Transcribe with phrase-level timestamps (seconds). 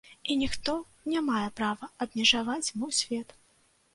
[0.33, 0.73] І ніхто
[1.15, 3.37] не мае права абмежаваць мой свет.